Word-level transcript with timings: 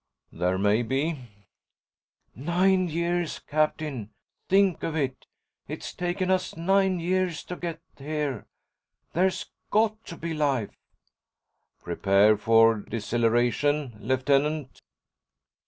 "There 0.31 0.57
may 0.57 0.81
be." 0.81 1.19
"Nine 2.33 2.87
years, 2.87 3.37
Captain. 3.37 4.09
Think 4.49 4.81
of 4.81 4.95
it. 4.95 5.27
It's 5.67 5.93
taken 5.93 6.31
us 6.31 6.57
nine 6.57 6.99
years 6.99 7.43
to 7.43 7.55
get 7.55 7.81
here. 7.99 8.47
There's 9.13 9.51
got 9.69 10.03
to 10.07 10.17
be 10.17 10.33
life." 10.33 10.75
"Prepare 11.83 12.35
for 12.35 12.77
deceleration, 12.79 13.93
Lieutenant." 13.99 14.81